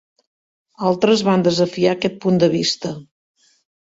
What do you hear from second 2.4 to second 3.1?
de vista.